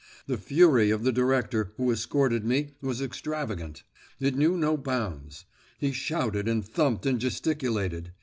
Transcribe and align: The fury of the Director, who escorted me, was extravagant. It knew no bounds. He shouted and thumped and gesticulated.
The 0.25 0.39
fury 0.39 0.89
of 0.89 1.03
the 1.03 1.11
Director, 1.11 1.73
who 1.77 1.91
escorted 1.91 2.43
me, 2.43 2.73
was 2.81 3.03
extravagant. 3.03 3.83
It 4.19 4.35
knew 4.35 4.57
no 4.57 4.75
bounds. 4.75 5.45
He 5.77 5.91
shouted 5.91 6.47
and 6.47 6.65
thumped 6.65 7.05
and 7.05 7.19
gesticulated. 7.19 8.11